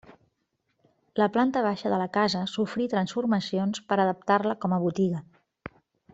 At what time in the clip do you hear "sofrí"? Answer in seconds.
2.53-2.87